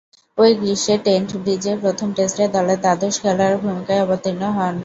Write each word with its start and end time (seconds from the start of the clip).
ঐ 0.37 0.47
গ্রীষ্মে 0.59 0.95
ট্রেন্ট 1.03 1.29
ব্রিজে 1.37 1.73
প্রথম 1.83 2.09
টেস্টে 2.17 2.45
দলের 2.55 2.79
দ্বাদশ 2.83 3.15
খেলোয়াড়ের 3.21 3.61
ভূমিকায় 3.63 4.03
অবতীর্ণ 4.05 4.43
হন। 4.57 4.75